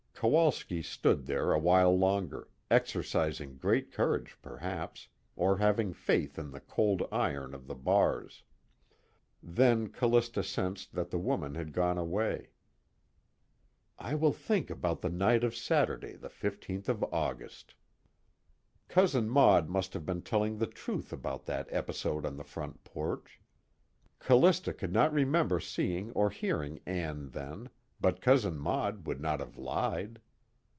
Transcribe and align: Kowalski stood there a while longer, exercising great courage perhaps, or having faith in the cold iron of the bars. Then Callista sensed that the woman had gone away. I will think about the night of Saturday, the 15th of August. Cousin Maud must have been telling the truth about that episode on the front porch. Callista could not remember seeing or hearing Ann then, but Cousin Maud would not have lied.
Kowalski 0.23 0.83
stood 0.83 1.25
there 1.25 1.51
a 1.51 1.57
while 1.57 1.97
longer, 1.97 2.47
exercising 2.69 3.57
great 3.57 3.91
courage 3.91 4.37
perhaps, 4.43 5.07
or 5.35 5.57
having 5.57 5.93
faith 5.93 6.37
in 6.37 6.51
the 6.51 6.59
cold 6.59 7.01
iron 7.11 7.55
of 7.55 7.65
the 7.65 7.73
bars. 7.73 8.43
Then 9.41 9.89
Callista 9.89 10.43
sensed 10.43 10.93
that 10.93 11.09
the 11.09 11.17
woman 11.17 11.55
had 11.55 11.73
gone 11.73 11.97
away. 11.97 12.51
I 13.97 14.13
will 14.13 14.31
think 14.31 14.69
about 14.69 15.01
the 15.01 15.09
night 15.09 15.43
of 15.43 15.55
Saturday, 15.55 16.13
the 16.17 16.29
15th 16.29 16.87
of 16.87 17.01
August. 17.05 17.73
Cousin 18.87 19.27
Maud 19.27 19.69
must 19.69 19.95
have 19.95 20.05
been 20.05 20.21
telling 20.21 20.59
the 20.59 20.67
truth 20.67 21.11
about 21.11 21.45
that 21.45 21.65
episode 21.71 22.27
on 22.27 22.37
the 22.37 22.43
front 22.43 22.83
porch. 22.83 23.41
Callista 24.19 24.71
could 24.71 24.93
not 24.93 25.11
remember 25.11 25.59
seeing 25.59 26.11
or 26.11 26.29
hearing 26.29 26.79
Ann 26.85 27.29
then, 27.29 27.71
but 27.99 28.19
Cousin 28.19 28.57
Maud 28.57 29.05
would 29.05 29.21
not 29.21 29.39
have 29.39 29.57
lied. 29.59 30.19